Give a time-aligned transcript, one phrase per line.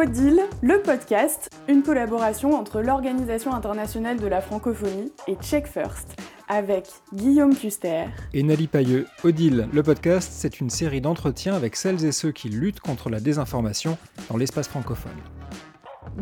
[0.00, 6.86] Odile, le podcast, une collaboration entre l'Organisation internationale de la francophonie et Check First, avec
[7.12, 9.06] Guillaume Custer et Nali Pailleux.
[9.24, 13.20] Odile, le podcast, c'est une série d'entretiens avec celles et ceux qui luttent contre la
[13.20, 13.98] désinformation
[14.30, 15.10] dans l'espace francophone.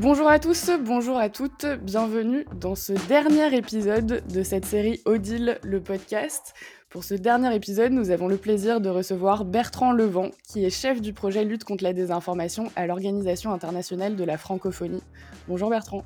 [0.01, 5.59] Bonjour à tous, bonjour à toutes, bienvenue dans ce dernier épisode de cette série Odile,
[5.65, 6.55] le podcast.
[6.89, 11.01] Pour ce dernier épisode, nous avons le plaisir de recevoir Bertrand Levent, qui est chef
[11.01, 15.03] du projet Lutte contre la désinformation à l'Organisation internationale de la francophonie.
[15.49, 16.05] Bonjour Bertrand.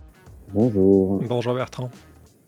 [0.54, 1.22] Bonjour.
[1.28, 1.90] Bonjour Bertrand.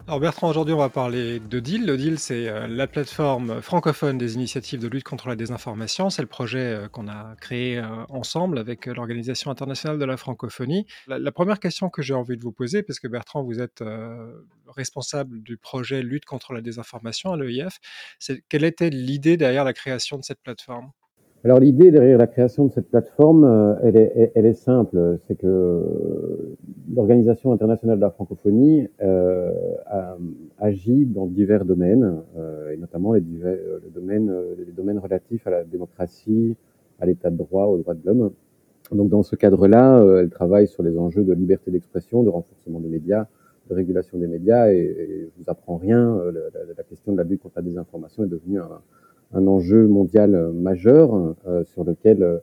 [0.07, 1.87] Alors Bertrand, aujourd'hui on va parler de DIL.
[1.87, 6.11] Le DIL, c'est euh, la plateforme francophone des initiatives de lutte contre la désinformation.
[6.11, 10.85] C'est le projet euh, qu'on a créé euh, ensemble avec l'Organisation internationale de la francophonie.
[11.07, 13.83] La, première question que j'ai envie de vous poser, parce que Bertrand, vous êtes
[14.69, 17.79] responsable du projet lutte contre la désinformation à l'EIF,
[18.19, 20.91] c'est quelle était l'idée derrière la création de cette plateforme?
[21.45, 26.57] Alors l'idée derrière la création de cette plateforme, elle est, elle est simple, c'est que
[26.93, 29.51] l'Organisation internationale de la francophonie euh,
[30.59, 35.51] agit dans divers domaines, euh, et notamment les, divers, les, domaines, les domaines relatifs à
[35.51, 36.57] la démocratie,
[37.01, 38.31] à l'état de droit, aux droits de l'homme.
[38.93, 42.89] Donc dans ce cadre-là, elle travaille sur les enjeux de liberté d'expression, de renforcement des
[42.89, 43.27] médias,
[43.71, 47.25] de régulation des médias, et, et je vous apprends rien, la, la, question de la
[47.25, 48.81] lutte contre la désinformation est devenue un
[49.35, 52.39] un enjeu mondial euh, majeur euh, sur lequel euh,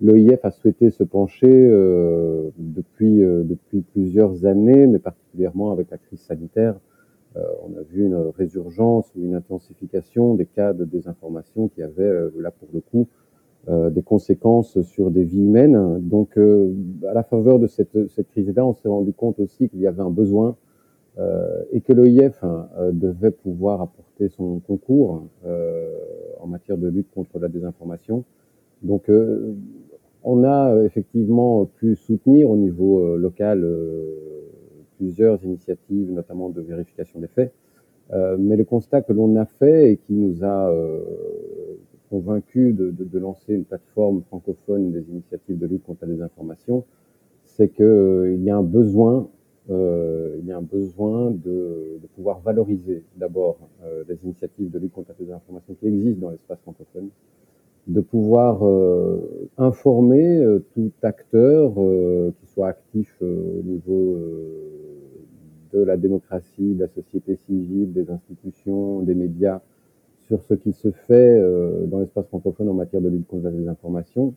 [0.00, 1.68] l'OIF a souhaité se pencher
[2.58, 6.76] depuis, depuis plusieurs années, mais particulièrement avec la crise sanitaire.
[7.34, 12.52] on a vu une résurgence ou une intensification des cas de désinformation qui avaient, là
[12.52, 13.08] pour le coup,
[13.90, 15.98] des conséquences sur des vies humaines.
[16.00, 19.86] Donc, à la faveur de cette, cette crise-là, on s'est rendu compte aussi qu'il y
[19.88, 20.56] avait un besoin
[21.18, 25.96] euh, et que l'OIF euh, devait pouvoir apporter son concours euh,
[26.40, 28.24] en matière de lutte contre la désinformation.
[28.82, 29.10] Donc,
[30.30, 33.66] on a effectivement pu soutenir au niveau local
[34.96, 37.52] plusieurs initiatives, notamment de vérification des faits.
[38.12, 40.70] mais le constat que l'on a fait et qui nous a
[42.10, 46.84] convaincu de, lancer une plateforme francophone des initiatives de lutte contre la désinformation,
[47.44, 49.28] c'est qu'il y a un besoin
[49.70, 54.92] euh, il y a un besoin de, pouvoir valoriser d'abord euh, les initiatives de lutte
[54.92, 57.10] contre la désinformation qui existent dans l'espace francophone,
[57.88, 64.18] de pouvoir euh, informer euh, tout acteur euh, qui soit actif au niveau
[65.72, 69.60] de la démocratie, de la société civile, des institutions, des médias,
[70.26, 71.40] sur ce qui se fait
[71.86, 74.34] dans l'espace francophone en matière de lutte contre la désinformation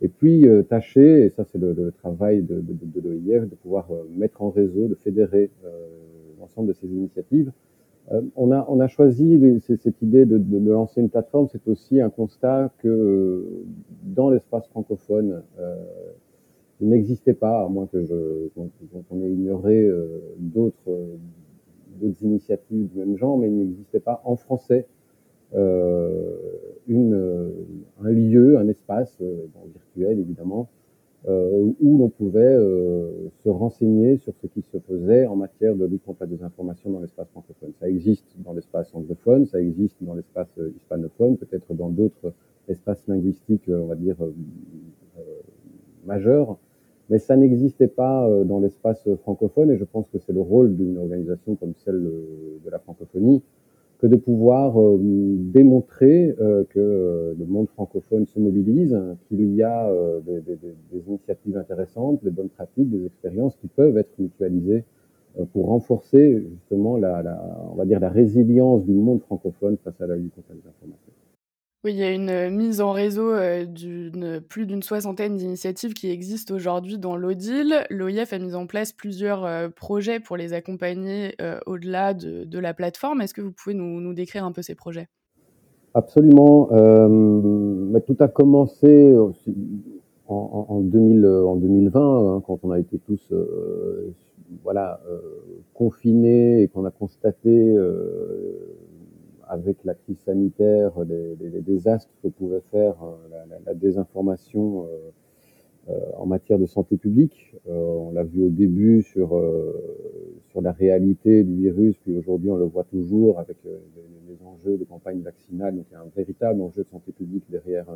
[0.00, 3.54] et puis euh, tâcher, et ça c'est le, le, travail de, de, de l'OIF, de
[3.56, 5.86] pouvoir euh, mettre en réseau, de fédérer euh,
[6.40, 7.50] l'ensemble de ces initiatives.
[8.36, 12.10] On, a, on a choisi cette idée de, de, lancer une plateforme, c'est aussi un
[12.10, 13.46] constat que
[14.02, 15.42] dans l'espace francophone,
[16.80, 18.48] il n'existait pas, à moins que je
[19.22, 19.90] ait ignoré
[20.38, 20.90] d'autres
[22.22, 24.86] initiatives du même genre, mais il n'existait pas en français
[25.54, 26.36] euh,
[26.90, 27.50] euh,
[28.02, 30.68] un lieu, un espace, euh, virtuel évidemment,
[31.28, 32.56] où l'on pouvait
[33.44, 37.00] se renseigner sur ce qui se faisait en matière de lutte contre la désinformation dans
[37.00, 37.72] l'espace francophone.
[37.78, 42.32] Ça existe dans l'espace anglophone, ça existe dans l'espace hispanophone, peut-être dans d'autres
[42.68, 44.16] espaces linguistiques, on va dire,
[46.06, 46.56] majeurs,
[47.10, 50.96] mais ça n'existait pas dans l'espace francophone et je pense que c'est le rôle d'une
[50.98, 53.42] organisation comme celle de la francophonie
[53.98, 58.96] que de pouvoir euh, démontrer euh, que euh, le monde francophone se mobilise,
[59.28, 59.90] qu'il y a
[60.24, 64.84] des, initiatives intéressantes, des bonnes pratiques, des expériences qui peuvent être mutualisées
[65.52, 70.06] pour renforcer justement la, la, on va dire la résilience du monde francophone face à
[70.06, 71.12] la lutte contre les informations.
[71.84, 75.94] Oui, il y a une euh, mise en réseau euh, d'une plus d'une soixantaine d'initiatives
[75.94, 77.86] qui existent aujourd'hui dans l'ODIL.
[77.88, 81.36] L'OIF a mis en place plusieurs euh, projets pour les accompagner
[81.66, 83.20] au-delà de, la plateforme.
[83.20, 85.06] Est-ce que vous pouvez nous, décrire un peu ces projets?
[85.94, 86.68] Absolument.
[86.72, 89.16] Euh, tout a commencé
[90.26, 93.32] en, en, 2000, en 2020, hein, quand on a été tous
[94.64, 95.00] voilà,
[95.74, 97.76] confinés et qu'on a constaté
[99.48, 104.88] avec la crise sanitaire, les, désastres que pouvait faire euh, la, désinformation euh,
[105.90, 107.54] euh, en matière de santé publique.
[107.66, 109.28] on l'a vu au début sur
[110.50, 113.78] sur la réalité du virus, puis aujourd'hui on le voit toujours avec les,
[114.44, 115.76] enjeux de campagne vaccinale.
[115.76, 117.86] Donc il y a un véritable enjeu de santé publique derrière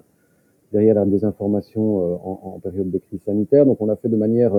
[0.72, 3.66] derrière la désinformation en, période de crise sanitaire.
[3.66, 4.54] Donc on l'a fait de manière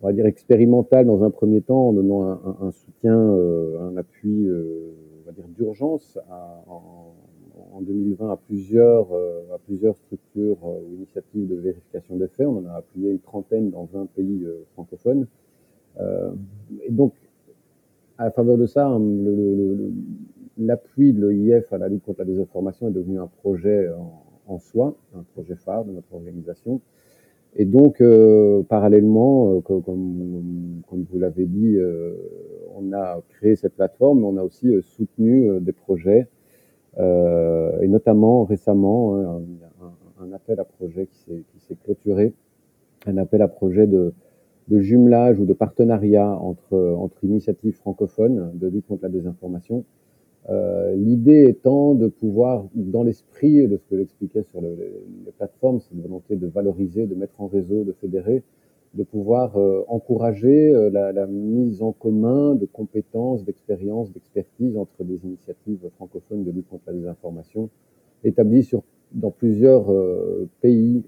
[0.00, 4.48] on va dire expérimentale dans un premier temps en donnant un soutien, un appui
[5.32, 6.18] dire d'urgence
[6.68, 7.14] en,
[7.72, 9.12] en 2020 à plusieurs,
[9.52, 12.46] à plusieurs structures ou initiatives de vérification des faits.
[12.46, 15.26] On en a appuyé une trentaine dans 20 pays francophones.
[15.98, 17.14] et donc,
[18.18, 18.98] à la faveur de ça,
[20.58, 23.88] l'appui de l'OIF à la lutte contre la désinformation est devenu un projet
[24.46, 26.80] en, soi, un projet phare de notre organisation.
[27.56, 29.82] Et donc, euh, parallèlement, euh, comme,
[30.88, 32.14] comme, vous l'avez dit, euh,
[32.76, 36.28] on a créé cette plateforme, mais on a aussi soutenu des projets,
[36.98, 39.42] et notamment récemment, hein,
[40.20, 42.32] un, un, appel à projet qui s'est clôturé,
[43.06, 44.12] un appel à projet de,
[44.68, 49.84] de jumelage ou de partenariat entre, entre initiatives francophones de lutte contre la désinformation.
[50.50, 54.76] Euh, L'idée étant de pouvoir, dans l'esprit de ce que j'expliquais sur le,
[55.26, 58.42] les plateformes, c'est une volonté de valoriser, de mettre en réseau, de fédérer,
[58.94, 65.04] de pouvoir euh, encourager euh, la, la, mise en commun de compétences, d'expériences, d'expertise entre
[65.04, 67.68] des initiatives francophones de lutte contre la désinformation
[68.24, 71.02] établies sur, dans plusieurs euh, pays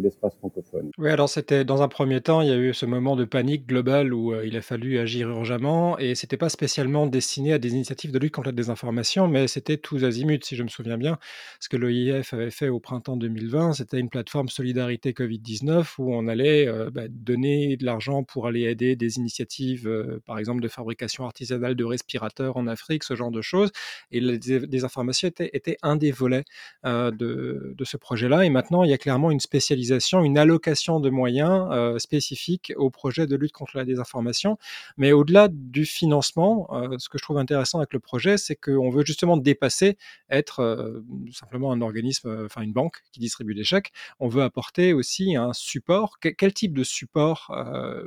[0.00, 0.90] l'espace francophone.
[0.98, 3.66] Oui, alors c'était dans un premier temps, il y a eu ce moment de panique
[3.66, 7.72] globale où euh, il a fallu agir urgemment et c'était pas spécialement destiné à des
[7.72, 11.18] initiatives de lutte contre la désinformation, mais c'était tous azimuts, si je me souviens bien.
[11.60, 16.28] Ce que l'OIF avait fait au printemps 2020, c'était une plateforme solidarité Covid-19 où on
[16.28, 20.68] allait euh, bah, donner de l'argent pour aller aider des initiatives, euh, par exemple de
[20.68, 23.70] fabrication artisanale de respirateurs en Afrique, ce genre de choses.
[24.10, 26.44] Et la désinformation était, était un des volets
[26.84, 28.44] de ce projet-là.
[28.44, 29.85] Et maintenant, il y a clairement une spécialisation
[30.22, 34.58] une allocation de moyens euh, spécifiques au projet de lutte contre la désinformation.
[34.96, 38.90] Mais au-delà du financement, euh, ce que je trouve intéressant avec le projet, c'est qu'on
[38.90, 39.96] veut justement dépasser
[40.30, 43.92] être euh, simplement un organisme, enfin une banque qui distribue des chèques.
[44.20, 46.18] On veut apporter aussi un support.
[46.20, 47.52] quel type de support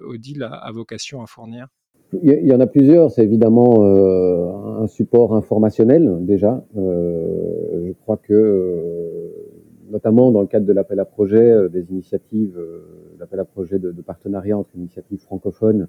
[0.07, 1.67] Odile a vocation à fournir?
[2.23, 3.11] Il y en a plusieurs.
[3.11, 3.83] C'est évidemment
[4.81, 6.63] un support informationnel déjà.
[6.75, 9.28] je crois que
[9.89, 12.81] notamment dans le cadre de l'appel à projet, euh, des initiatives, euh,
[13.19, 15.87] l'appel à projet de, de, partenariat entre initiatives francophones,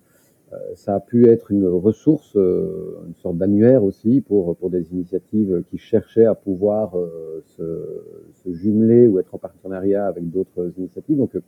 [0.53, 5.63] euh, ça a pu être une ressource, une sorte d'annuaire aussi pour, pour des initiatives
[5.71, 6.97] qui cherchaient à pouvoir
[7.45, 8.03] se,
[8.35, 11.19] se, jumeler ou être en partenariat avec d'autres initiatives.
[11.19, 11.39] Donc,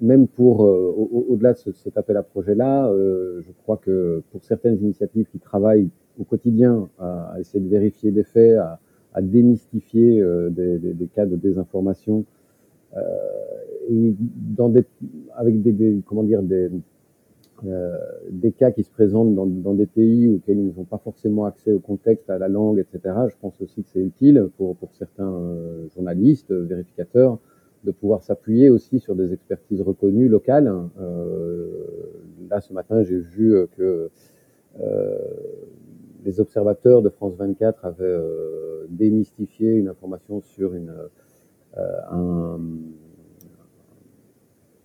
[0.00, 5.40] même pour au-delà de cet appel à projet-là, je crois que pour certaines initiatives qui
[5.40, 5.90] travaillent
[6.20, 8.78] au quotidien à, à essayer de vérifier des faits, à,
[9.14, 12.24] à démystifier euh, des, des, des, cas de désinformation
[12.96, 13.00] euh,
[13.88, 14.14] et
[14.56, 14.84] dans des,
[15.34, 16.70] avec des, des comment dire des
[17.66, 17.96] euh,
[18.30, 21.72] des cas qui se présentent dans, dans, des pays auxquels ils n'ont pas forcément accès
[21.72, 23.14] au contexte, à la langue, etc.
[23.28, 27.38] Je pense aussi que c'est utile pour, pour certains euh, journalistes, vérificateurs,
[27.84, 30.70] de pouvoir s'appuyer aussi sur des expertises reconnues locales.
[31.00, 31.66] Euh,
[32.50, 34.10] là, ce matin, j'ai vu que
[34.80, 35.18] euh,
[36.24, 40.92] les observateurs de France 24 avaient euh, démystifié une information sur une,
[41.76, 41.80] euh,
[42.10, 42.60] un,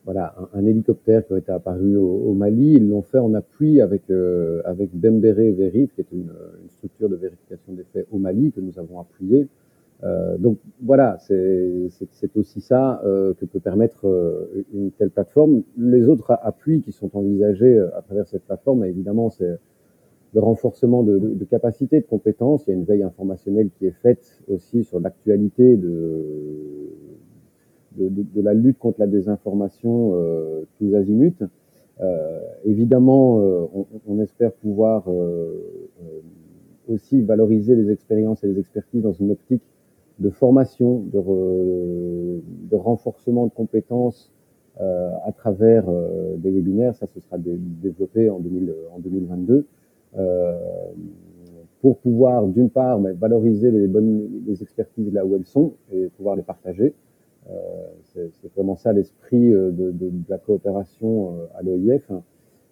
[0.06, 2.74] voilà, un, hélicoptère qui aurait apparu au, Mali.
[2.74, 6.32] Ils l'ont fait en appui avec, euh, avec Verif, qui est une,
[6.64, 9.48] une, structure de vérification des faits au Mali, que nous avons appuyé.
[10.04, 11.90] Euh, donc voilà, c'est
[12.36, 15.64] aussi ça euh, que peut permettre euh, une telle plateforme.
[15.78, 19.60] Les autres appuis qui sont envisagés à travers cette plateforme, évidemment, c'est
[20.34, 22.66] de renforcement de, de, de capacités, de compétences.
[22.68, 26.20] Il y a une veille informationnelle qui est faite aussi sur l'actualité de,
[27.98, 31.44] de, la lutte contre la désinformation euh, tous azimuts.
[32.02, 33.66] Euh, évidemment, euh,
[34.08, 35.52] on, espère pouvoir euh,
[36.88, 39.64] aussi valoriser les expériences et les expertises dans une optique
[40.20, 44.32] de formation, de, de renforcement de compétences
[44.80, 45.86] à travers
[46.38, 46.96] des webinaires.
[46.96, 49.66] Ça, ce sera développé en, 2000, en 2022.
[50.18, 50.58] Euh,
[51.82, 56.36] pour pouvoir, d'une part, valoriser les bonnes les expertises là où elles sont et pouvoir
[56.36, 56.94] les partager.
[57.50, 57.54] Euh,
[58.14, 62.12] c'est vraiment ça l'esprit euh, de, de, de, la coopération à l'OIF.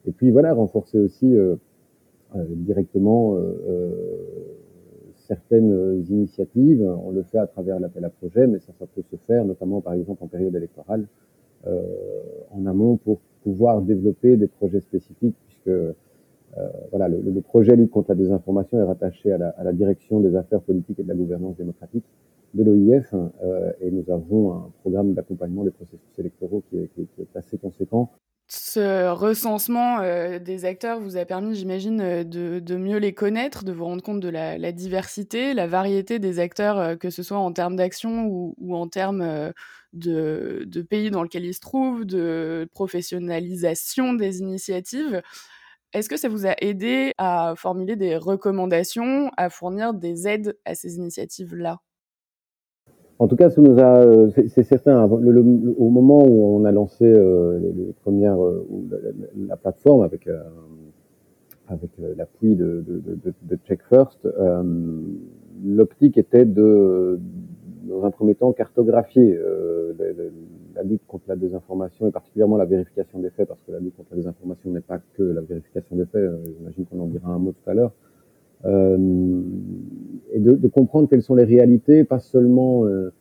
[0.05, 1.35] Et puis voilà, renforcer aussi
[2.35, 3.37] directement
[5.15, 6.81] certaines initiatives.
[7.05, 9.81] On le fait à travers l'appel à projet, mais ça, ça peut se faire notamment
[9.81, 11.07] par exemple en période électorale
[11.65, 11.81] euh,
[12.51, 15.75] en amont pour pouvoir développer des projets spécifiques puisque
[16.91, 20.61] voilà, le, le, projet lutte contre la désinformation est rattaché à la, direction des affaires
[20.61, 22.05] politiques et de la gouvernance démocratique
[22.53, 26.89] de l'OIF euh, et nous avons un programme d'accompagnement des processus électoraux qui est,
[27.35, 28.11] assez conséquent.
[28.49, 33.73] Ce recensement euh, des acteurs vous a permis, j'imagine, euh, de, mieux les connaître, de
[33.73, 37.51] vous rendre compte de la, diversité, la variété des acteurs, euh, que ce soit en
[37.51, 39.51] termes d'action ou, en termes euh,
[39.91, 45.21] de, pays dans lesquels ils se trouvent, de professionnalisation des initiatives.
[45.93, 50.75] Est-ce que ça vous a aidé à formuler des recommandations, à fournir des aides à
[50.75, 51.79] ces initiatives-là?
[53.19, 55.03] En tout cas, ça nous a, c'est certain.
[55.05, 58.37] au moment où on a lancé les, premières,
[59.35, 60.27] la, plateforme avec
[61.67, 64.63] avec l'appui de, de, Check First, euh,
[65.63, 67.19] l'optique était de,
[67.83, 69.93] dans un premier temps, cartographier euh,
[70.77, 73.95] la lutte contre la désinformation et particulièrement la vérification des faits, parce que la lutte
[73.97, 76.21] contre la désinformation n'est pas que la vérification des faits.
[76.21, 77.93] Euh, j'imagine qu'on en dira un mot tout à l'heure.
[78.65, 79.41] Euh,
[80.33, 83.11] et de, comprendre quelles sont les réalités, pas seulement euh,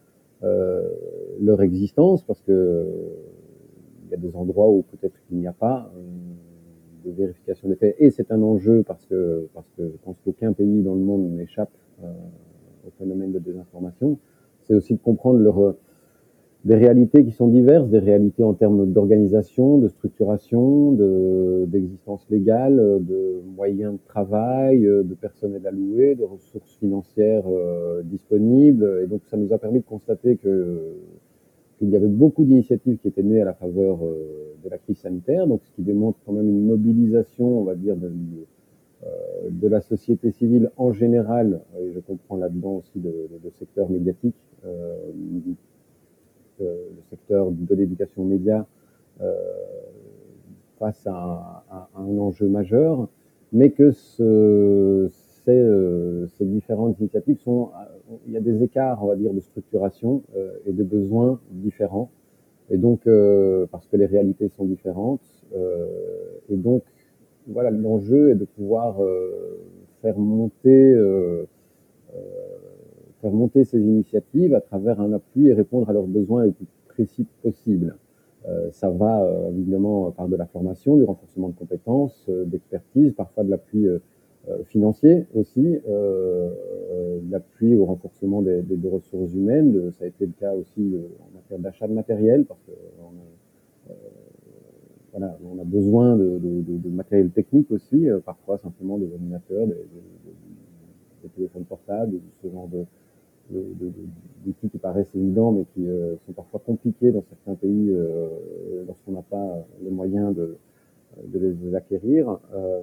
[1.40, 2.86] leur existence, parce que
[4.04, 5.90] il y a des endroits où peut-être qu'il n'y a pas
[7.04, 7.96] de vérification des faits.
[7.98, 11.28] Et c'est un enjeu parce que, parce que je pense qu'aucun pays dans le monde
[11.32, 11.72] n'échappe
[12.02, 14.18] au phénomène de désinformation.
[14.62, 15.74] C'est aussi de comprendre leur,
[16.66, 20.92] des réalités qui sont diverses, des réalités en termes d'organisation, de structuration,
[21.66, 29.00] d'existence légale, de moyens de travail, de personnel alloué, de ressources financières euh, disponibles.
[29.04, 30.80] Et donc ça nous a permis de constater que
[31.78, 34.98] qu'il y avait beaucoup d'initiatives qui étaient nées à la faveur euh, de la crise
[34.98, 38.10] sanitaire, donc ce qui démontre quand même une mobilisation, on va dire, de,
[39.04, 39.08] euh,
[39.50, 44.96] de la société civile en général, et je comprends là-dedans aussi le, secteur médiatique, euh,
[46.60, 48.66] le secteur de l'éducation média,
[50.78, 51.64] face à,
[51.96, 53.08] un enjeu majeur,
[53.52, 55.08] mais que ce,
[55.44, 57.70] ces, différentes initiatives sont
[58.26, 62.10] il y a des écarts, on va dire, de structuration euh, et de besoins différents.
[62.70, 65.22] Et donc, euh, parce que les réalités sont différentes.
[65.54, 65.86] Euh,
[66.48, 66.82] et donc,
[67.46, 68.98] voilà, l'enjeu est de pouvoir
[70.02, 70.94] faire monter
[73.20, 76.66] faire monter ces initiatives à travers un appui et répondre à leurs besoins les plus
[76.88, 77.96] précis possibles.
[78.48, 83.12] Euh, ça va euh, évidemment par de la formation, du renforcement de compétences, euh, d'expertise,
[83.12, 83.86] parfois de l'appui
[84.66, 85.80] financier aussi,
[87.28, 89.90] l'appui au renforcement des, ressources humaines.
[89.98, 92.70] Ça a été le cas aussi en matière d'achat de matériel, parce que
[93.02, 93.92] on,
[95.10, 99.74] voilà, a besoin de, matériel technique aussi, parfois simplement des ordinateurs, des,
[101.24, 102.84] des, téléphones portables, ce genre de
[103.50, 108.28] d'outils qui paraissent évidents mais qui euh, sont parfois compliqués dans certains pays euh,
[108.86, 110.56] lorsqu'on n'a pas les moyens de,
[111.24, 112.38] de les acquérir.
[112.54, 112.82] Euh,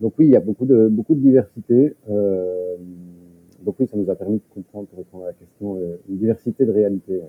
[0.00, 1.94] donc oui, il y a beaucoup de, beaucoup de diversité.
[2.10, 2.76] Euh,
[3.64, 6.18] donc oui, ça nous a permis de comprendre, pour répondre à la question, euh, une
[6.18, 7.22] diversité de réalités.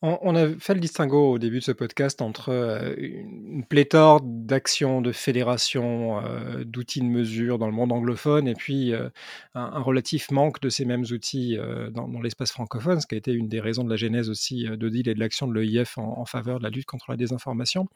[0.00, 5.00] On, a fait le distinguo au début de ce podcast entre euh, une pléthore d'actions,
[5.00, 9.08] de fédérations, euh, d'outils de mesure dans le monde anglophone, et puis euh,
[9.56, 11.58] un, relatif manque de ces mêmes outils
[11.90, 14.88] dans, l'espace francophone, ce qui a été une des raisons de la genèse aussi de
[14.88, 17.88] et de l'action de l'EIF en, faveur de la lutte contre la désinformation.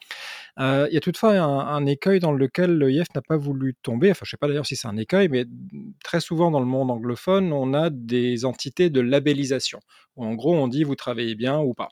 [0.59, 4.29] il y a toutefois un, écueil dans lequel l'EIF n'a pas voulu tomber, enfin je
[4.29, 5.45] ne sais pas d'ailleurs si c'est un écueil, mais
[6.03, 9.81] très souvent dans le monde anglophone, on a des entités de labellisation
[10.17, 11.89] en gros on dit vous travaillez bien ou pas.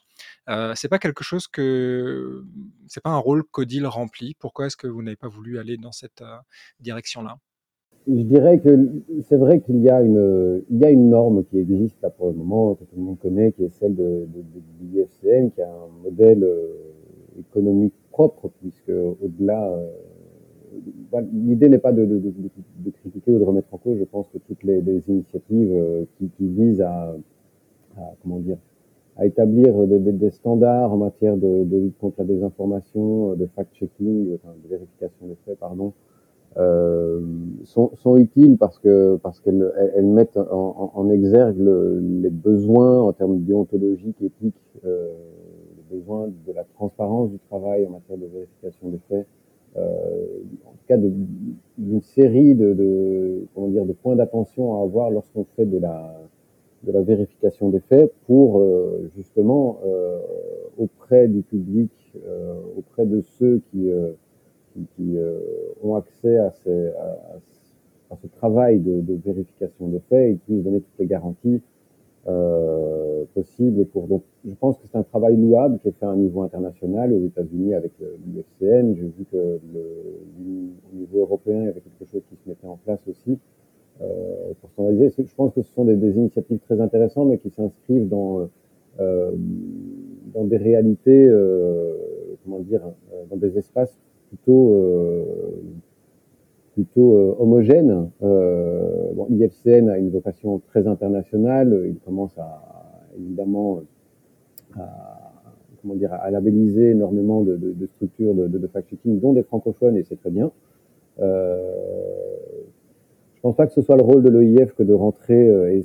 [0.49, 2.43] Euh, c'est pas quelque chose que
[2.87, 4.35] c'est pas un rôle qu'Odile remplit.
[4.39, 6.37] Pourquoi est-ce que vous n'avez pas voulu aller dans cette euh,
[6.79, 7.37] direction-là?
[8.07, 12.33] Je dirais que c'est vrai qu'il y a une norme qui existe là pour le
[12.33, 16.43] moment que tout le monde connaît, qui est celle de, de, qui a un modèle
[16.43, 19.77] euh, économique propre, puisque au-delà
[21.33, 22.05] L'idée n'est pas de,
[23.03, 27.13] critiquer ou de remettre en cause, je pense que toutes les, initiatives qui visent à,
[27.97, 28.57] à, comment dire,
[29.17, 33.45] à établir des, des, des, standards en matière de, de, lutte contre la désinformation, de
[33.45, 35.93] fact-checking, de vérification des faits, pardon,
[36.57, 37.21] euh,
[37.63, 42.99] sont, sont, utiles parce que parce qu'elles elles mettent en, en exergue le, les besoins
[42.99, 44.55] en termes déontologiques, éthiques,
[44.85, 45.13] euh,
[45.77, 49.27] les besoins de la transparence du travail en matière de vérification des faits,
[49.77, 50.25] euh,
[50.65, 50.97] en tout cas
[51.77, 56.19] d'une série de, de, comment dire de points d'attention à avoir lorsqu'on fait de la
[56.83, 60.19] de la vérification des faits pour euh, justement euh,
[60.77, 61.91] auprès du public,
[62.25, 63.89] euh, auprès de ceux qui,
[64.95, 65.17] qui,
[65.83, 71.61] ont accès à, ce travail de, vérification des faits, ils puissent donner toutes les garanties
[73.33, 74.07] possibles pour.
[74.07, 77.13] Donc, je pense que c'est un travail louable qui est fait à un niveau international
[77.13, 78.95] aux États-Unis avec l'UFCN.
[78.95, 79.83] J'ai vu que le,
[80.93, 83.37] au niveau européen, il y avait quelque chose qui se mettait en place aussi.
[84.01, 85.09] Euh, pour standardiser.
[85.17, 88.49] Je pense que ce sont des, initiatives très intéressantes, mais qui s'inscrivent dans
[88.99, 89.31] euh,
[90.33, 91.93] dans des réalités, euh,
[92.43, 92.81] comment dire,
[93.29, 93.95] dans des espaces
[94.29, 94.77] plutôt
[96.73, 98.09] plutôt homogènes.
[98.21, 101.83] bon, l'IFCN a une vocation très internationale.
[101.87, 102.61] Il commence à
[103.19, 103.81] évidemment
[104.77, 105.33] à,
[105.81, 110.19] comment dire, à labelliser énormément de, structures de, de fact-checking, dont des francophones, et c'est
[110.19, 110.51] très bien.
[111.19, 112.20] Euh,
[113.41, 115.81] je pense pas que ce soit le rôle de l'OIF que de rentrer, euh, et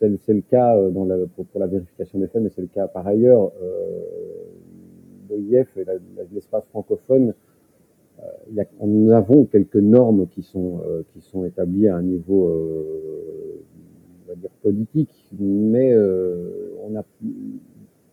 [0.00, 0.90] c'est le cas euh,
[1.36, 3.52] pour, la vérification des faits, mais c'est le cas par ailleurs.
[3.62, 4.00] Euh,
[5.30, 5.84] L'OIF et
[6.32, 7.34] l'espace francophone,
[8.18, 10.80] a, nous avons quelques normes qui sont,
[11.46, 12.50] établies à un niveau
[14.24, 15.94] on va dire politique, mais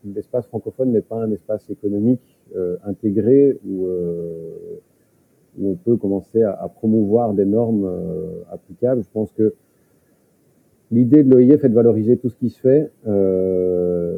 [0.06, 2.40] l'espace francophone n'est pas un espace économique
[2.86, 3.88] intégré où
[5.60, 9.04] où on peut commencer à, promouvoir des normes euh, applicables.
[9.04, 9.54] Je pense que
[10.92, 14.14] l'idée de l'OIF est de valoriser tout ce qui se fait, euh,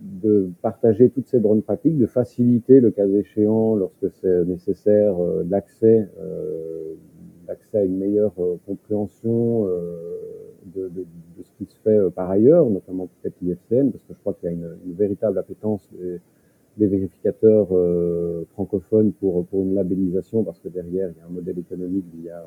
[0.00, 5.44] de partager toutes ces bonnes pratiques, de faciliter le cas échéant lorsque c'est nécessaire euh,
[5.48, 6.08] l'accès
[7.46, 8.32] l'accès à une meilleure
[8.66, 9.66] compréhension
[10.74, 10.90] de,
[11.42, 14.52] ce qui se fait par ailleurs, notamment peut-être l'IFCN, parce que je crois qu'il y
[14.52, 16.22] a une, une véritable appétence des,
[16.76, 21.32] des vérificateurs euh, francophones pour, pour une labellisation, parce que derrière, il y a un
[21.32, 22.44] modèle économique via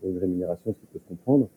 [0.00, 1.48] pour une rémunération, ce qui peut se comprendre.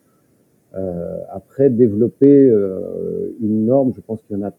[0.74, 4.52] Euh, après, développer euh, une norme, je pense qu'il y en a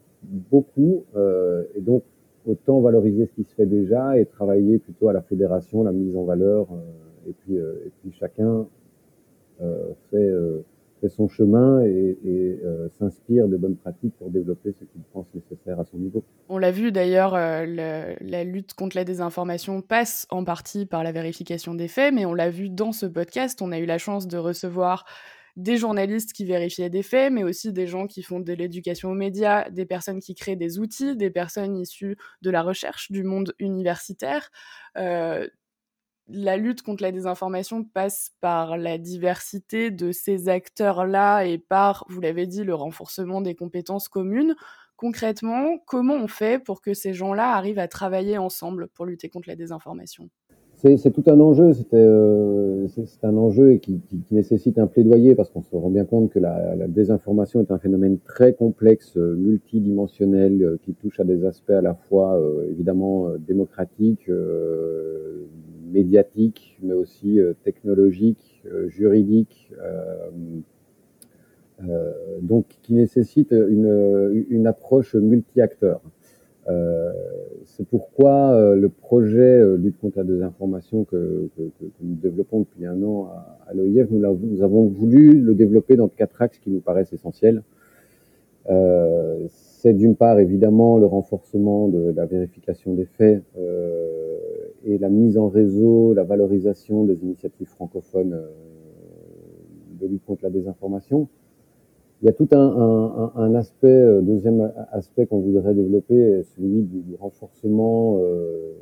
[0.50, 2.02] beaucoup, euh, et donc
[2.46, 6.16] autant valoriser ce qui se fait déjà et travailler plutôt à la fédération, la mise
[6.16, 8.66] en valeur, euh, et puis et puis chacun
[10.10, 10.32] fait
[11.00, 12.18] fait son chemin et,
[12.64, 16.24] euh, s'inspire de bonnes pratiques pour développer ce qu'il pense nécessaire à son niveau.
[16.48, 21.12] On l'a vu d'ailleurs, euh, la lutte contre la désinformation passe en partie par la
[21.12, 24.28] vérification des faits, mais on l'a vu dans ce podcast, on a eu la chance
[24.28, 25.04] de recevoir
[25.56, 29.14] des journalistes qui vérifiaient des faits, mais aussi des gens qui font de l'éducation aux
[29.14, 33.54] médias, des personnes qui créent des outils, des personnes issues de la recherche, du monde
[33.58, 34.50] universitaire.
[34.96, 35.46] Euh,
[36.32, 42.20] la lutte contre la désinformation passe par la diversité de ces acteurs-là et par, vous
[42.20, 44.54] l'avez dit, le renforcement des compétences communes.
[44.96, 49.48] Concrètement, comment on fait pour que ces gens-là arrivent à travailler ensemble pour lutter contre
[49.48, 50.28] la désinformation?
[50.82, 55.76] C'est tout un enjeu, euh, c'est un enjeu qui, nécessite un plaidoyer parce qu'on se
[55.76, 60.94] rend bien compte que la, désinformation est un phénomène très complexe, euh, multidimensionnel, euh, qui
[60.94, 64.30] touche à des aspects à la fois évidemment démocratiques,
[65.90, 70.30] médiatique, mais aussi euh, technologique, euh, juridique, euh,
[72.42, 76.02] donc qui nécessite une, une approche multi-acteurs.
[77.64, 81.48] c'est pourquoi le projet lutte contre la désinformation que,
[82.02, 86.08] nous développons depuis un an à, à l'OIF, nous, nous, avons voulu le développer dans
[86.08, 87.62] quatre axes qui nous paraissent essentiels.
[88.68, 94.09] Euh, c'est d'une part évidemment le renforcement de la vérification des faits euh,
[94.84, 98.48] et la mise en réseau, la valorisation des initiatives francophones euh,
[100.00, 101.28] de lutte contre la désinformation.
[102.22, 106.82] Il y a tout un, un, un aspect, euh, deuxième aspect qu'on voudrait développer, celui
[106.82, 108.72] du, renforcement euh,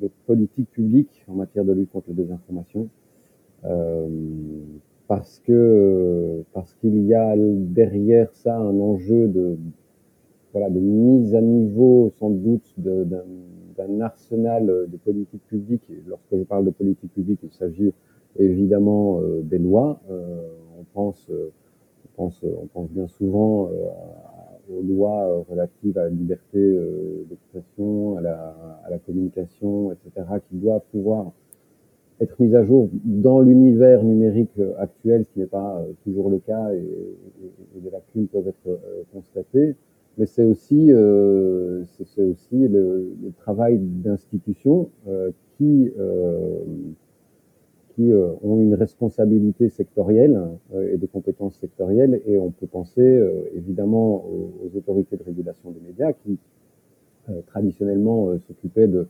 [0.00, 2.88] des politiques publiques en matière de lutte contre la désinformation.
[3.64, 4.08] Euh,
[5.06, 9.58] parce que parce qu'il y a derrière ça un enjeu de
[10.52, 13.24] voilà de mise à niveau sans doute d'un
[14.00, 15.82] arsenal de politique publique.
[15.90, 17.92] Et lorsque je parle de politique publique, il s'agit
[18.38, 20.00] évidemment euh, des lois.
[20.10, 20.42] Euh,
[20.78, 21.50] on pense euh,
[22.04, 23.68] on pense on pense bien souvent
[24.70, 26.78] aux lois relatives à la liberté
[27.28, 31.32] d'expression, à la, communication, etc., qui doivent pouvoir
[32.20, 36.30] être mise à jour dans l'univers numérique euh, actuel, ce qui n'est pas euh, toujours
[36.30, 39.74] le cas et, et, des lacunes peuvent être euh, constatées.
[40.18, 46.58] Mais c'est aussi, euh, c'est aussi le, le travail d'institutions euh, qui, euh,
[47.94, 50.40] qui ont une responsabilité sectorielle
[50.92, 52.20] et des compétences sectorielles.
[52.26, 53.22] Et on peut penser
[53.54, 56.38] évidemment aux, aux, autorités de régulation des médias qui
[57.46, 59.06] traditionnellement s'occupaient de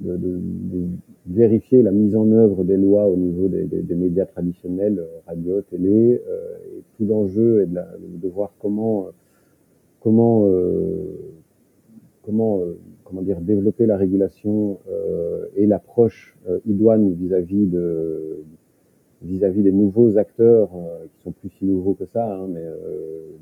[0.00, 0.88] de, de, de,
[1.26, 5.18] vérifier la mise en œuvre des lois au niveau des, des, des médias traditionnels, euh,
[5.26, 9.08] radio, télé, euh, et tout l'enjeu est de, la, de, voir comment
[10.00, 11.34] comment euh,
[12.22, 18.44] comment euh, comment dire développer la régulation euh, et l'approche idoine vis-à-vis de
[19.22, 20.70] vis-à-vis des nouveaux acteurs
[21.12, 22.64] qui sont plus si nouveaux que ça, hein, mais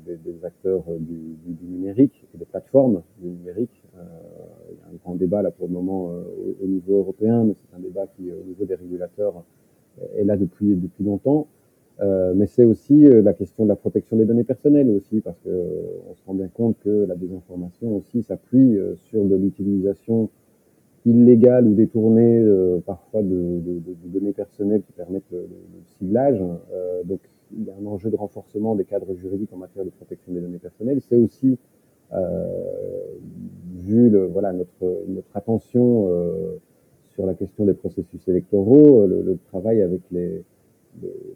[0.07, 5.43] des, acteurs du, numérique et des plateformes du numérique il y a un grand débat
[5.43, 8.65] là pour le moment au, au, niveau européen, mais c'est un débat qui, au niveau
[8.65, 9.43] des régulateurs,
[10.15, 11.47] est là depuis depuis longtemps.
[11.99, 15.39] Euh, mais c'est aussi euh, la question de la protection des données personnelles aussi, parce
[15.39, 15.63] que euh,
[16.09, 20.29] on se rend bien compte que la désinformation aussi s'appuie euh, sur de l'utilisation
[21.05, 22.43] illégale ou détournée
[22.85, 25.47] parfois de, de, de, données personnelles qui permettent le,
[25.97, 26.43] ciblage.
[27.05, 27.21] donc
[27.57, 30.41] il y a un enjeu de renforcement des cadres juridiques en matière de protection des
[30.41, 30.99] données personnelles.
[30.99, 31.57] C'est aussi
[32.11, 32.47] euh,
[33.75, 36.59] vu le, voilà, notre, notre attention euh,
[37.13, 40.43] sur la question des processus électoraux, le, le travail avec les,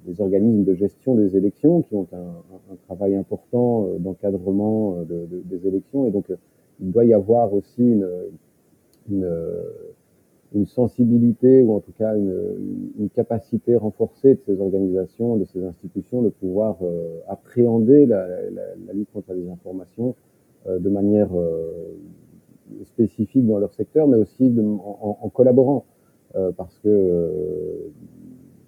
[0.08, 5.68] les, organismes de gestion des élections qui ont un, travail important d'encadrement de, de, des
[5.68, 6.06] élections.
[6.06, 6.26] Et donc,
[6.80, 8.08] il doit y avoir aussi une,
[10.54, 16.22] une, sensibilité ou en tout cas une, capacité renforcée de ces organisations, de ces institutions
[16.22, 18.28] de pouvoir euh, appréhender la,
[18.94, 20.16] lutte contre la désinformation
[20.68, 21.98] euh, de manière euh,
[22.86, 25.86] spécifique dans leur secteur, mais aussi en, en, collaborant,
[26.36, 27.92] euh, parce que euh,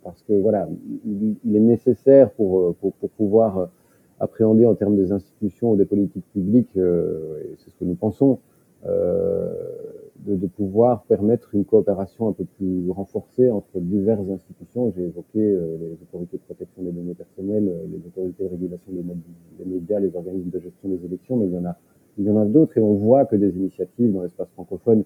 [0.04, 0.68] parce que voilà,
[1.06, 3.70] il, est nécessaire pour, pour, pour pouvoir
[4.20, 8.40] appréhender en termes des institutions ou des politiques publiques, et c'est ce que nous pensons,
[10.26, 14.92] de, de, pouvoir permettre une coopération un peu plus renforcée entre diverses institutions.
[14.96, 18.92] J'ai évoqué euh, les autorités de protection des données personnelles, euh, les autorités de régulation
[18.92, 21.78] des, médias, les organismes de gestion des élections, mais il y en a,
[22.18, 25.04] il y en a d'autres et on voit que des initiatives dans l'espace francophone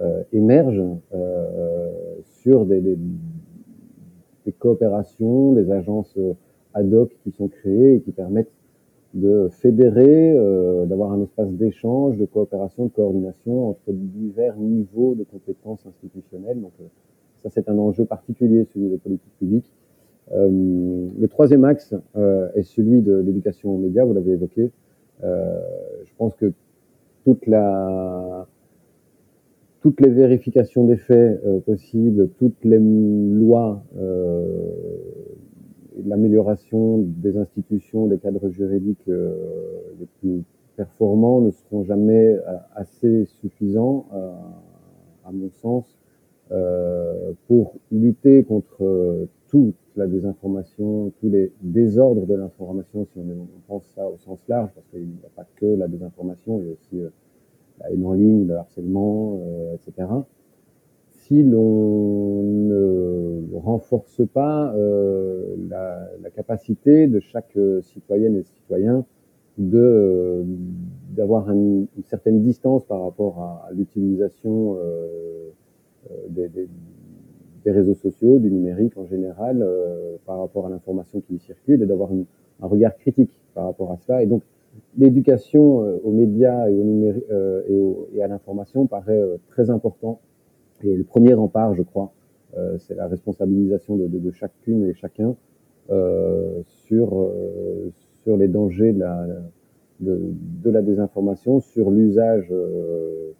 [0.00, 1.90] euh, émergent euh,
[2.22, 2.96] sur des, des,
[4.46, 6.34] des, coopérations, des agences euh,
[6.74, 8.52] ad hoc qui sont créées et qui permettent
[9.14, 15.24] de fédérer, euh, d'avoir un espace d'échange, de coopération, de coordination entre divers niveaux de
[15.24, 16.60] compétences institutionnelles.
[16.60, 16.84] Donc euh,
[17.42, 19.70] ça, c'est un enjeu particulier, celui des politiques publiques.
[20.32, 21.94] Euh, le troisième axe
[22.54, 24.70] est celui de l'éducation aux médias, vous l'avez évoqué.
[25.22, 26.52] Je pense que
[27.24, 28.46] toute la,
[29.82, 33.82] toutes les vérifications des faits possibles, toutes les lois
[36.06, 39.34] l'amélioration des institutions, des cadres juridiques euh,
[39.98, 40.42] les plus
[40.76, 44.32] performants ne seront jamais euh, assez suffisants, euh,
[45.24, 45.98] à mon sens,
[47.48, 54.06] pour lutter contre toute la désinformation, tous les désordres de l'information, si on, pense ça
[54.06, 57.12] au sens large, parce qu'il n'y a pas que la désinformation, il y a aussi
[57.82, 59.40] la haine en ligne, le harcèlement,
[59.74, 60.08] etc
[61.22, 69.04] si l'on ne renforce pas euh, la, capacité de chaque citoyenne et citoyen
[69.58, 70.42] de euh,
[71.10, 75.50] d'avoir une certaine distance par rapport à, l'utilisation euh,
[76.10, 81.38] euh, des, des, réseaux sociaux, du numérique en général, euh, par rapport à l'information qui
[81.38, 84.22] circule, et d'avoir un regard critique par rapport à cela.
[84.22, 84.42] Et donc,
[84.96, 87.24] l'éducation euh, aux médias et, au numérique,
[87.68, 90.20] et, au, et à l'information paraît très important
[90.84, 92.12] et le premier rempart, je crois,
[92.56, 95.36] euh, c'est la responsabilisation de, de, de, chacune et chacun
[95.90, 97.90] euh, sur euh,
[98.22, 99.26] sur les dangers de la
[100.00, 100.20] de,
[100.64, 103.32] de la désinformation, sur l'usage, euh,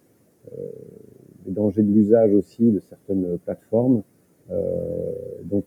[0.53, 0.65] euh,
[1.45, 4.03] les dangers de l'usage aussi de certaines plateformes.
[5.43, 5.65] donc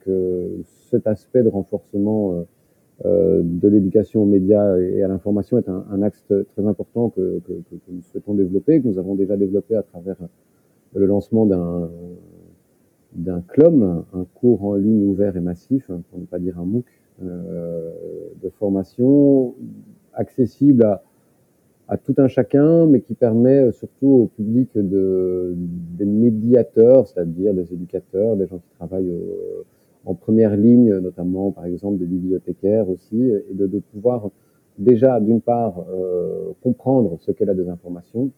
[0.90, 2.44] cet aspect de renforcement
[3.04, 7.52] de l'éducation aux médias et à l'information est un, un, axe très important que, que,
[7.52, 10.16] que, nous souhaitons développer, que nous avons déjà développé à travers
[10.94, 11.90] le lancement d'un
[13.16, 16.64] d'un CLOM, un cours en ligne ouvert et massif, hein, pour ne pas dire un
[16.64, 16.84] MOOC,
[17.22, 17.90] euh,
[18.42, 19.54] de formation
[20.12, 21.02] accessible à,
[21.88, 27.72] à, tout un chacun, mais qui permet surtout au public de, des médiateurs, c'est-à-dire des
[27.72, 29.64] éducateurs, des gens qui travaillent au,
[30.06, 34.30] en première ligne, notamment par exemple des bibliothécaires aussi, et de, de pouvoir
[34.78, 38.30] déjà d'une part euh, comprendre ce qu'est la désinformation,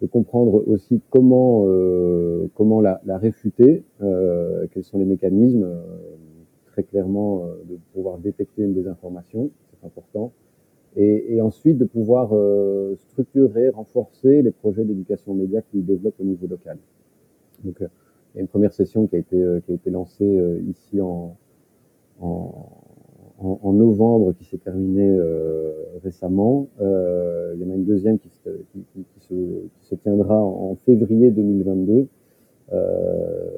[0.00, 5.80] de comprendre aussi comment euh, comment la, la réfuter, euh, quels sont les mécanismes, euh,
[6.66, 10.32] très clairement euh, de pouvoir détecter une désinformation, c'est important,
[10.96, 16.24] et, et, ensuite de pouvoir euh, structurer, renforcer les projets d'éducation média qu'ils développent au
[16.24, 16.78] niveau local.
[17.64, 17.82] Donc
[18.38, 21.36] y a une première session qui a été qui a été lancée ici en,
[23.40, 25.70] en novembre qui s'est terminé euh,
[26.02, 26.68] récemment.
[26.80, 29.06] Euh, il y en a une deuxième qui se, qui,
[29.80, 32.08] se, tiendra en février 2022.
[32.72, 33.50] Euh,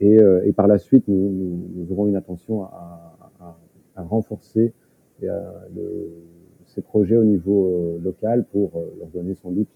[0.00, 3.16] et, euh, par la suite, nous, aurons une attention à,
[3.96, 4.72] renforcer
[6.64, 9.68] ces projets au niveau euh, local pour euh, leur donner sans doute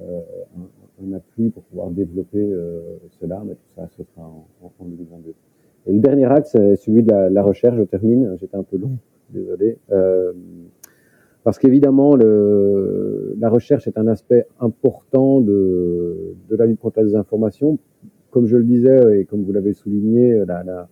[0.00, 2.50] un, un, appui pour pouvoir développer
[3.20, 5.34] cela, mais tout ça, ce sera en, en 2022.
[5.86, 7.76] Et le dernier axe, c'est celui de la, la, recherche.
[7.76, 8.98] Je termine, j'étais un peu long,
[9.30, 9.78] désolé.
[9.90, 10.32] Euh,
[11.44, 17.78] parce qu'évidemment, la recherche est un aspect important de, de, la lutte contre la désinformation.
[18.30, 20.88] Comme je le disais et comme vous l'avez souligné, la, la,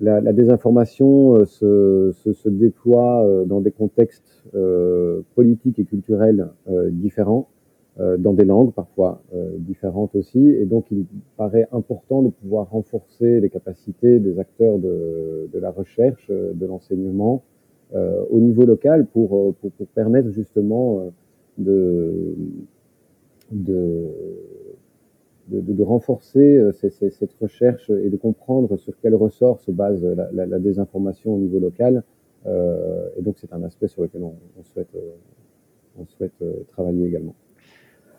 [0.00, 5.84] la, la désinformation euh, se, se, se, déploie euh, dans des contextes euh, politiques et
[5.84, 7.48] culturels euh, différents.
[7.98, 10.38] Euh, dans des langues parfois euh, différentes aussi.
[10.38, 11.06] Et donc, il
[11.38, 16.66] paraît important de pouvoir renforcer les capacités des acteurs de, de la recherche, euh, de
[16.66, 17.42] l'enseignement
[18.30, 21.08] au niveau local pour, pour, pour permettre justement
[21.56, 22.34] de,
[23.52, 24.08] de
[25.46, 31.38] de, renforcer cette recherche et de comprendre sur quel ressort se base la, désinformation au
[31.38, 32.02] niveau local.
[32.44, 34.96] et donc c'est un aspect sur lequel on, souhaite,
[35.96, 37.36] on souhaite travailler également.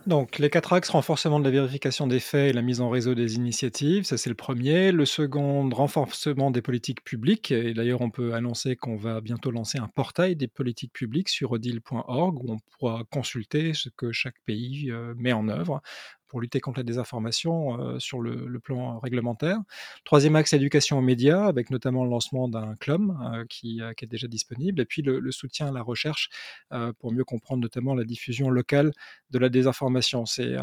[0.08, 3.14] Donc, les quatre axes, renforcement de la vérification des faits et la mise en réseau
[3.14, 4.94] des initiatives, ça c'est le premier.
[4.94, 7.52] Le second, renforcement des politiques publiques.
[7.52, 11.52] Et d'ailleurs, on peut annoncer qu'on va bientôt lancer un portail des politiques publiques sur
[11.52, 15.82] odile.org où on pourra consulter ce que chaque pays euh, met en œuvre
[16.28, 19.60] pour lutter contre la désinformation euh, sur le, plan réglementaire.
[20.04, 24.08] Troisième axe, éducation aux médias, avec notamment le lancement d'un club euh, qui, qui, est
[24.08, 26.30] déjà disponible, et puis le, soutien à la recherche
[26.74, 28.92] euh, pour mieux comprendre notamment la diffusion locale
[29.30, 30.26] de la désinformation.
[30.26, 30.58] C'est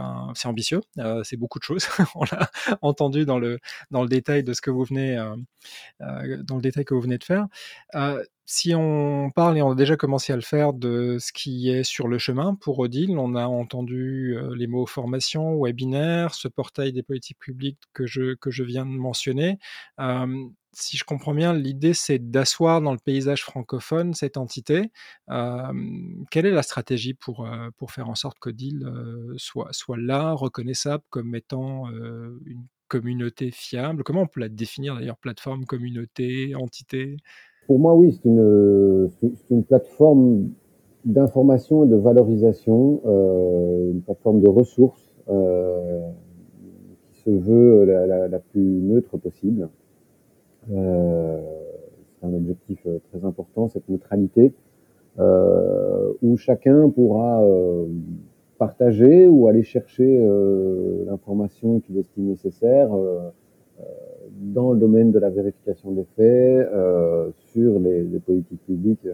[0.44, 0.80] ambitieux,
[1.22, 1.86] c'est beaucoup de choses.
[2.14, 2.50] On l'a
[2.82, 3.58] entendu dans le,
[3.90, 5.16] dans le détail de ce que vous venez,
[6.00, 7.46] dans le détail que vous venez de faire
[8.46, 11.82] si on parle, et on a déjà commencé à le faire, de ce qui est
[11.82, 16.92] sur le chemin pour Odile, on a entendu euh, les mots formation, webinaire, ce portail
[16.92, 19.58] des politiques publiques que je, viens de mentionner.
[20.72, 24.90] si je comprends bien, l'idée c'est d'asseoir dans le paysage francophone cette entité.
[26.30, 31.04] quelle est la stratégie pour, euh, faire en sorte qu'Odile euh, soit, soit là, reconnaissable
[31.10, 34.04] comme étant une communauté fiable?
[34.04, 37.16] Comment on peut la définir d'ailleurs Plateforme, communauté, entité?
[37.66, 39.10] Pour moi, oui, c'est une,
[39.50, 40.48] une plateforme
[41.04, 46.08] d'information et de valorisation, euh, une plateforme de ressources euh,
[47.10, 49.68] qui se veut la, plus neutre possible.
[50.72, 51.40] Euh,
[52.20, 54.54] c'est un objectif euh, très important, cette neutralité,
[55.18, 57.86] euh, où chacun pourra euh,
[58.58, 60.26] partager ou aller chercher
[61.06, 62.90] l'information qu'il estime nécessaire
[64.30, 69.08] dans le domaine de la vérification des faits, euh, sur les, politiques publiques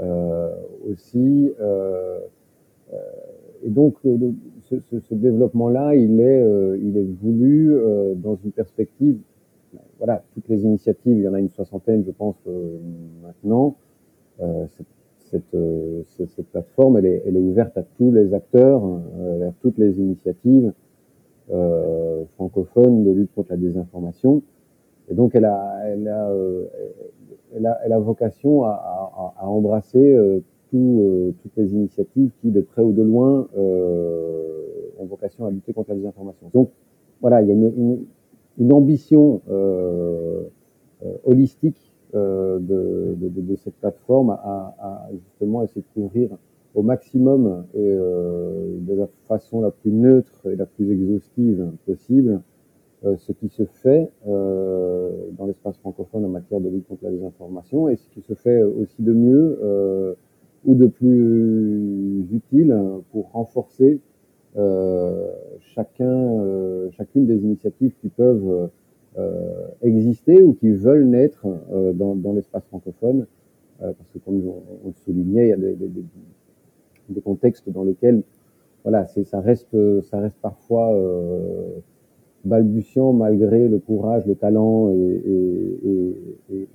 [0.00, 0.50] euh,
[0.90, 1.50] aussi.
[1.60, 2.18] Euh,
[3.64, 3.96] et donc,
[4.70, 7.74] ce, développement-là, il est, voulu
[8.16, 9.18] dans une perspective.
[9.98, 12.36] Voilà, toutes les initiatives, il y en a une soixantaine, je pense,
[13.22, 13.76] maintenant.
[15.30, 20.72] Cette, plateforme, elle est, ouverte à tous les acteurs, à toutes les initiatives
[22.36, 24.42] francophones de lutte contre la désinformation.
[25.08, 26.64] Et donc, elle a, elle a, euh,
[27.54, 32.30] elle a, elle a vocation à, à, à embrasser euh, tout, euh, toutes les initiatives
[32.40, 36.50] qui, de près ou de loin, ont vocation à lutter contre la désinformation.
[36.54, 36.70] Donc,
[37.20, 38.04] voilà, il y a une, une,
[38.58, 39.40] une ambition
[41.24, 46.30] holistique de, de, de, cette plateforme à, à, justement essayer de couvrir
[46.74, 52.40] au maximum et de la façon la plus neutre et la plus exhaustive possible
[53.04, 57.10] euh, ce qui se fait euh, dans l'espace francophone en matière de lutte contre la
[57.10, 60.14] désinformation et ce qui se fait aussi de mieux euh,
[60.64, 62.74] ou de plus utile
[63.12, 64.00] pour renforcer
[65.74, 68.70] chacun, chacune des initiatives qui peuvent
[69.82, 71.46] exister ou qui veulent naître
[71.94, 73.26] dans, dans l'espace francophone,
[73.80, 76.04] parce que comme on, le soulignait, il y a des, des, des
[77.20, 78.22] contextes dans lesquels
[78.82, 80.94] voilà, c'est ça reste ça reste parfois
[82.44, 85.88] balbutiant malgré le courage, le talent et, et,
[86.52, 86.68] et, et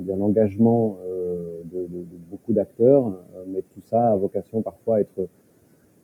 [0.00, 4.96] dire l'engagement euh, de, de, de, beaucoup d'acteurs, euh, mais tout ça a vocation parfois
[4.96, 5.28] à être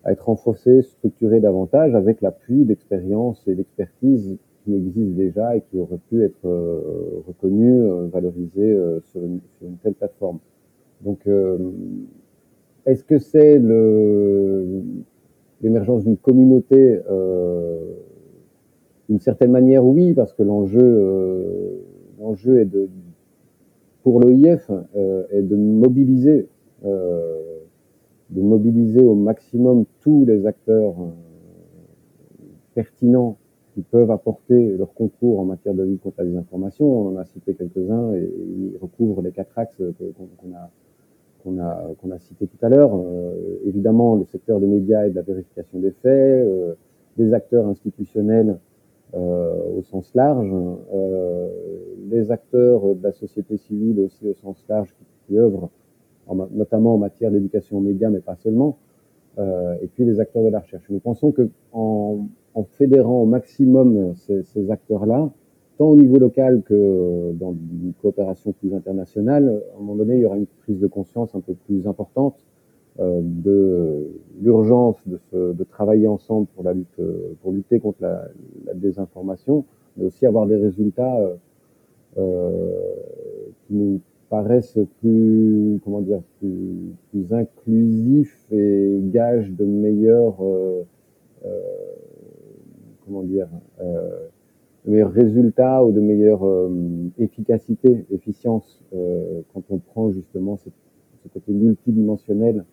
[0.04, 5.78] à être renforcé, structuré davantage avec l'appui d'expérience et d'expertise qui existent déjà et qui
[5.78, 10.38] auraient pu être euh, reconnus, euh, valorisés euh, sur une, sur, une, telle plateforme.
[11.00, 11.28] Donc,
[12.88, 13.58] est-ce que c'est
[15.60, 17.00] l'émergence d'une communauté
[19.08, 21.78] d'une certaine manière, oui, parce que l'enjeu, euh,
[22.20, 22.88] l'enjeu est de,
[24.02, 26.46] pour l'OIF, euh, est de mobiliser,
[26.84, 27.60] euh,
[28.30, 30.94] de mobiliser au maximum tous les acteurs
[32.74, 33.38] pertinents
[33.74, 36.86] qui peuvent apporter leur concours en matière de lutte contre la désinformation.
[36.86, 40.70] On en a cité quelques-uns et ils recouvrent les quatre axes qu'on a
[42.00, 42.90] qu'on a cité tout à l'heure.
[42.94, 46.04] Euh, évidemment, le secteur des médias et de la vérification des faits,
[46.46, 46.74] euh,
[47.16, 48.58] des acteurs institutionnels
[49.14, 50.52] euh, au sens large,
[52.10, 54.94] les acteurs de la société civile aussi au sens large
[55.26, 55.70] qui, œuvrent
[56.52, 58.78] notamment en matière d'éducation aux médias, mais pas seulement,
[59.38, 60.84] et puis les acteurs de la recherche.
[60.90, 62.26] Nous pensons que en,
[62.70, 65.30] fédérant au maximum ces acteurs-là,
[65.78, 70.20] tant au niveau local que dans une coopération plus internationale, à un moment donné, il
[70.20, 72.36] y aura une prise de conscience un peu plus importante
[73.00, 74.08] euh, de
[74.42, 77.00] l'urgence de, de, travailler ensemble pour la lutte,
[77.42, 78.28] pour lutter contre la,
[78.66, 79.64] la désinformation,
[79.96, 81.34] mais aussi avoir des résultats euh,
[82.18, 82.70] euh,
[83.66, 90.82] qui nous paraissent plus, comment dire, plus, plus inclusifs et gage de meilleure, euh,
[93.06, 93.48] comment dire,
[94.88, 96.40] de meilleurs résultats ou de meilleure
[97.18, 98.82] efficacité, efficience
[99.52, 100.70] quand on prend justement ce,
[101.32, 102.64] côté multidimensionnel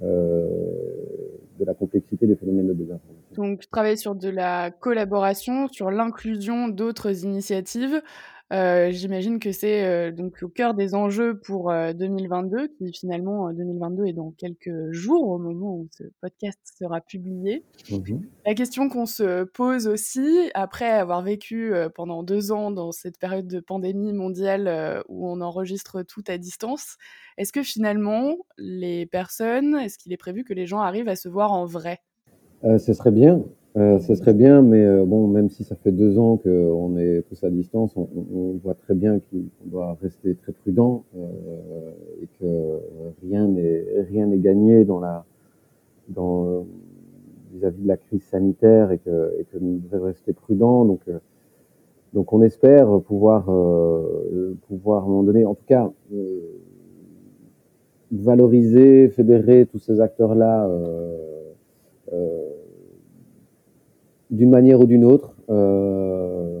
[0.00, 3.34] de la complexité des phénomènes de désinformation.
[3.36, 8.02] Donc, travailler sur de la collaboration, sur l'inclusion d'autres initiatives.
[8.52, 13.52] Euh, j'imagine que c'est euh, donc au cœur des enjeux pour 2022, euh, qui finalement
[13.52, 17.64] 2022 est dans quelques jours au moment où ce podcast sera publié.
[17.90, 23.18] Mmh la question qu'on se pose aussi, après avoir vécu pendant deux ans dans cette
[23.18, 26.96] période de pandémie mondiale où on enregistre tout à distance,
[27.36, 31.28] est-ce que finalement les personnes, est-ce qu'il est prévu que les gens arrivent à se
[31.28, 32.00] voir en vrai?
[32.62, 33.44] Ce serait bien.
[33.76, 37.22] Euh, ce serait bien, mais euh, bon, même si ça fait deux ans qu'on est
[37.28, 42.26] tous à distance, on, on voit très bien qu'on doit rester très prudent euh, et
[42.40, 42.80] que
[43.22, 45.24] rien n'est rien n'est gagné dans la
[46.08, 46.66] dans
[47.52, 50.84] vis-à-vis de la crise sanitaire et que, et que nous devons rester prudents.
[50.84, 51.18] Donc euh,
[52.12, 53.44] donc on espère pouvoir
[54.66, 55.92] pouvoir à un moment donné, en tout cas
[58.10, 60.68] valoriser, fédérer tous ces acteurs là.
[62.12, 62.39] Euh,
[64.30, 65.34] d'une manière ou d'une autre.
[65.48, 66.60] Euh,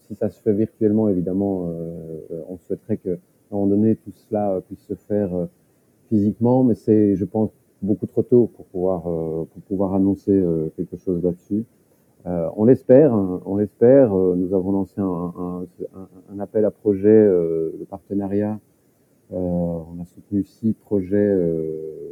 [0.00, 3.12] si ça se fait virtuellement, évidemment, euh, on souhaiterait que, à
[3.52, 5.46] un moment donné, tout cela puisse se faire euh,
[6.08, 7.50] physiquement, mais c'est, je pense,
[7.82, 10.40] beaucoup trop tôt pour pouvoir, pour pouvoir annoncer
[10.76, 11.64] quelque chose là-dessus.
[12.26, 14.14] Euh, on l'espère, hein, on l'espère.
[14.14, 15.66] nous avons lancé un, un,
[16.32, 18.60] un, appel à projet de partenariat.
[19.32, 21.36] on a soutenu six projets,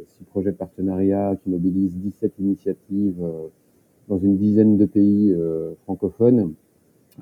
[0.07, 3.23] six projets de partenariat qui mobilisent 17 initiatives
[4.11, 6.53] dans une dizaine de pays euh, francophones.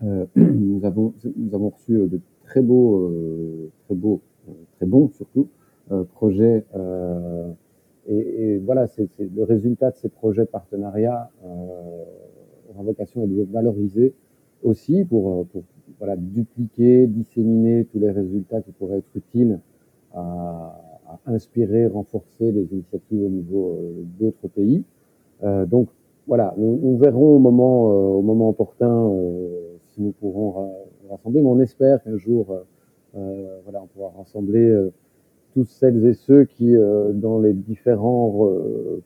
[0.03, 3.11] Euh, nous avons nous avons reçu euh, de très beaux
[3.85, 4.21] très beaux
[4.77, 5.47] très bons surtout
[6.13, 6.65] projets
[8.07, 12.03] et, voilà, c'est le résultat de ces projets de partenariat euh,
[12.71, 14.15] aura vocation à les valoriser
[14.63, 15.45] aussi pour,
[15.99, 19.59] voilà, dupliquer, disséminer tous les résultats qui pourraient être utiles
[20.15, 20.81] à,
[21.27, 23.77] inspirer, renforcer les initiatives au niveau
[24.19, 24.83] d'autres pays.
[25.67, 25.89] Donc
[26.29, 29.47] voilà, nous, verrons au moment, euh, au moment opportun euh,
[29.87, 30.71] si nous pourrons
[31.09, 32.55] rassembler, mais on espère qu'un jour,
[33.17, 34.89] euh, voilà, on pourra rassembler
[35.55, 36.75] tous celles et ceux qui,
[37.15, 38.47] dans les différents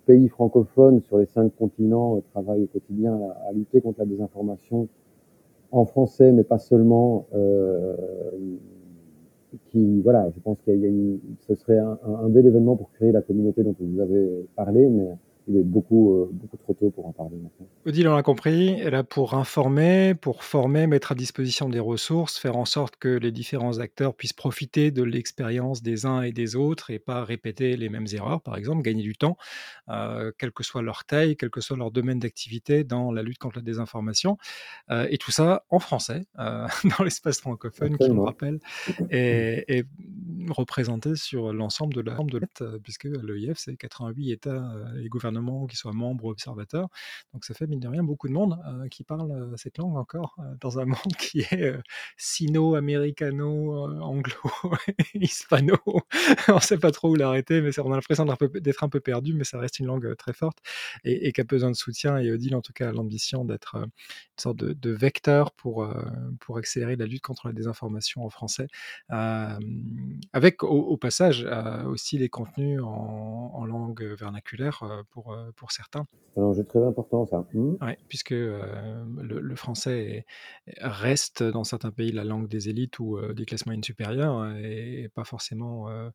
[0.06, 4.90] pays francophones sur les cinq continents, travaillent au quotidien à, lutter contre la désinformation
[5.72, 7.26] en français, mais pas seulement.
[9.68, 12.92] qui, voilà, je pense qu'il y a une, ce serait un, un, bel événement pour
[12.92, 15.08] créer la communauté dont vous avez parlé, mais
[15.48, 17.68] il est beaucoup, euh, beaucoup trop tôt pour en parler maintenant.
[17.86, 22.38] Odile, on l'a compris, elle là pour informer, pour former, mettre à disposition des ressources,
[22.38, 26.56] faire en sorte que les différents acteurs puissent profiter de l'expérience des uns et des
[26.56, 29.38] autres et pas répéter les mêmes erreurs, par exemple, gagner du temps,
[29.90, 33.40] euh, quelle que soit leur taille, quel que soit leur domaine d'activité dans la lutte
[33.40, 34.38] contre la désinformation.
[34.92, 38.60] Euh, et tout ça en français, euh, dans l'espace francophone, qui, le rappelle,
[39.10, 39.86] est
[40.50, 45.76] représenté sur l'ensemble de la de l'EF, puisque l'EIF, c'est 88 États et gouvernements qui
[45.76, 46.90] soient membres ou observateurs.
[47.34, 50.44] Donc ça fait de rien beaucoup de monde euh, qui parle cette langue encore euh,
[50.60, 51.74] dans un monde qui est
[52.18, 54.34] sino-américano, anglo,
[55.14, 55.76] hispano.
[55.86, 59.34] on ne sait pas trop où l'arrêter, mais on a l'impression d'être un, peu perdu,
[59.34, 60.60] mais ça reste une langue très forte
[61.04, 62.18] et, qui a besoin de soutien.
[62.18, 63.90] Et Odile, en tout cas, a l'ambition d'être une
[64.38, 65.88] sorte de, vecteur pour,
[66.40, 68.68] pour accélérer la lutte contre la désinformation en français,
[70.34, 71.48] avec au, passage
[71.86, 76.06] aussi les contenus en, langue vernaculaire pour, pour certains.
[76.34, 77.46] C'est un enjeu très important, ça.
[77.54, 77.76] Mmh.
[77.82, 80.26] Ouais, puisque euh, le, français
[80.78, 84.56] reste dans certains pays la langue des élites ou euh, des classes moyennes supérieures hein,
[84.58, 86.10] et, pas forcément euh,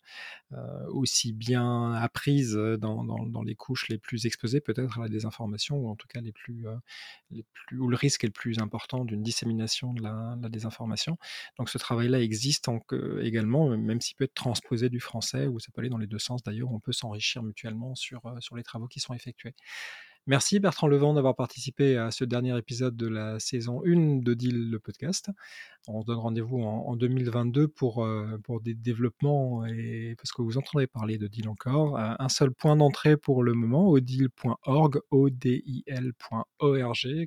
[0.88, 5.88] aussi bien apprise dans, dans, les couches les plus exposées peut-être à la désinformation ou
[5.88, 6.66] en tout cas les plus,
[7.30, 11.16] les plus où le risque est le plus important d'une dissémination de la, désinformation.
[11.58, 12.80] Donc ce travail-là existe en,
[13.20, 16.18] également, même s'il peut être transposé du français ou ça peut aller dans les deux
[16.18, 19.54] sens d'ailleurs, on peut s'enrichir mutuellement sur, sur les travaux qui sont effectués.
[20.28, 24.68] Merci Bertrand Levent d'avoir participé à ce dernier épisode de la saison 1 de Deal
[24.70, 25.30] le podcast.
[25.90, 30.58] On se donne rendez-vous en, 2022 pour, euh, pour des développements et parce que vous
[30.58, 31.98] entendrez parler de Deal encore.
[31.98, 35.56] Euh, un seul point d'entrée pour le moment, odil.org, odil.org,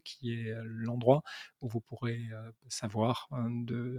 [0.04, 1.24] qui est l'endroit
[1.62, 3.98] où vous pourrez euh, savoir de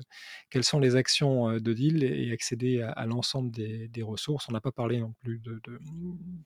[0.49, 4.49] quelles sont les actions de Deal et, accéder à, l'ensemble des, ressources.
[4.49, 5.81] On n'a pas parlé non plus de, de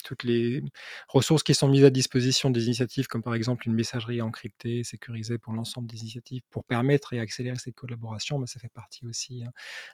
[0.04, 0.62] toutes les
[1.08, 5.38] ressources qui sont mises à disposition des initiatives comme par exemple une messagerie encryptée, sécurisée
[5.38, 9.44] pour l'ensemble des initiatives pour permettre et accélérer cette collaboration, mais ça fait partie aussi
[9.44, 9.50] hein,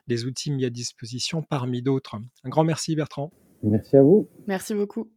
[0.07, 2.15] des outils mis à disposition parmi d'autres.
[2.43, 3.31] Un grand merci Bertrand.
[3.63, 4.27] Merci à vous.
[4.47, 5.09] Merci beaucoup.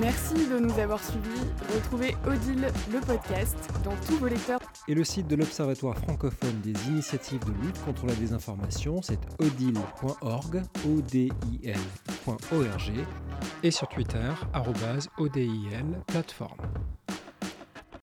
[0.00, 1.40] Merci de nous avoir suivis.
[1.74, 4.60] Retrouvez Odile, le podcast, dans tous vos lecteurs.
[4.88, 10.62] Et le site de l'Observatoire francophone des initiatives de lutte contre la désinformation, c'est odile.org,
[10.86, 11.76] o d i -L
[13.62, 14.30] et sur Twitter,
[15.18, 16.58] ODIL plateforme.